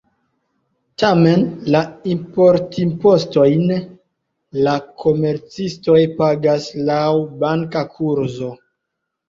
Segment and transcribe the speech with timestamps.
[1.01, 1.43] Tamen,
[1.75, 1.81] la
[2.13, 3.75] importimpostojn
[4.69, 7.07] la komercistoj pagas laŭ
[7.47, 8.53] banka kurzo.